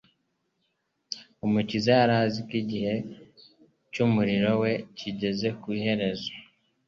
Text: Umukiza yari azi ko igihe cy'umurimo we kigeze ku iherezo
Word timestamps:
Umukiza 1.45 1.89
yari 1.99 2.13
azi 2.23 2.39
ko 2.47 2.53
igihe 2.61 2.93
cy'umurimo 3.91 4.51
we 4.61 4.71
kigeze 4.97 5.47
ku 5.59 5.67
iherezo 5.77 6.29